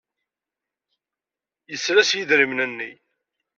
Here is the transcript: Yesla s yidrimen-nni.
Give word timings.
Yesla 1.71 2.03
s 2.09 2.11
yidrimen-nni. 2.17 2.91